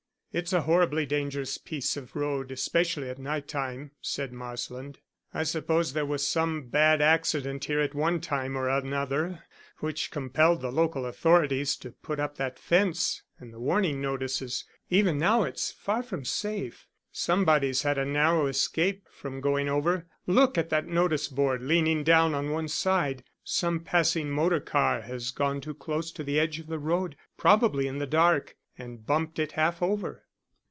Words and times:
"It's 0.33 0.53
a 0.53 0.61
horribly 0.61 1.05
dangerous 1.05 1.57
piece 1.57 1.97
of 1.97 2.15
road, 2.15 2.51
especially 2.51 3.09
at 3.09 3.19
night 3.19 3.49
time," 3.49 3.91
said 4.01 4.31
Marsland. 4.31 4.99
"I 5.33 5.43
suppose 5.43 5.91
there 5.91 6.05
was 6.05 6.25
some 6.25 6.69
bad 6.69 7.01
accident 7.01 7.65
here 7.65 7.81
at 7.81 7.93
one 7.93 8.21
time 8.21 8.55
or 8.57 8.69
another, 8.69 9.43
which 9.79 10.09
compelled 10.09 10.61
the 10.61 10.71
local 10.71 11.05
authorities 11.05 11.75
to 11.79 11.91
put 11.91 12.17
up 12.17 12.37
that 12.37 12.57
fence 12.57 13.23
and 13.39 13.53
the 13.53 13.59
warning 13.59 13.99
notices. 13.99 14.63
Even 14.89 15.17
now, 15.17 15.43
it's 15.43 15.69
far 15.69 16.01
from 16.01 16.23
safe. 16.23 16.87
Somebody's 17.11 17.81
had 17.81 17.97
a 17.97 18.05
narrow 18.05 18.45
escape 18.47 19.09
from 19.11 19.41
going 19.41 19.67
over: 19.67 20.07
look 20.27 20.57
at 20.57 20.69
that 20.69 20.87
notice 20.87 21.27
board 21.27 21.61
leaning 21.61 22.05
down 22.05 22.33
on 22.33 22.51
one 22.51 22.69
side. 22.69 23.25
Some 23.43 23.81
passing 23.81 24.29
motor 24.31 24.61
car 24.61 25.01
has 25.01 25.31
gone 25.31 25.59
too 25.59 25.73
close 25.73 26.09
to 26.13 26.23
the 26.23 26.39
edge 26.39 26.57
of 26.57 26.67
the 26.67 26.79
road 26.79 27.17
probably 27.37 27.85
in 27.85 27.97
the 27.97 28.07
dark 28.07 28.55
and 28.77 29.05
bumped 29.05 29.37
it 29.37 29.51
half 29.51 29.81
over." 29.83 30.23